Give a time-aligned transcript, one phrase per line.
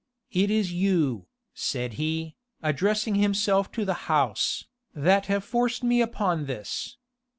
[0.31, 6.47] It is you," said he, addressing himself to the house, "that have forced me upon
[6.47, 6.97] this.